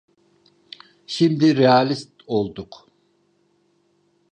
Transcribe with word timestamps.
Şimdi 1.07 1.57
realist 1.57 2.11
olduk… 2.27 2.87